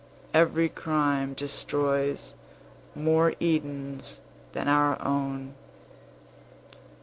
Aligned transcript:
Every 0.33 0.67
crime 0.67 1.35
destroys 1.35 2.33
more 2.95 3.35
Edens 3.39 4.21
than 4.53 4.67
our 4.67 4.99
own! 4.99 5.53